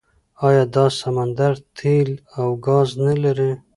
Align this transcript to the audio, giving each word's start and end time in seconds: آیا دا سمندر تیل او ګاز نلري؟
آیا 0.47 0.63
دا 0.75 0.85
سمندر 1.01 1.53
تیل 1.77 2.09
او 2.39 2.47
ګاز 2.67 2.89
نلري؟ 3.03 3.51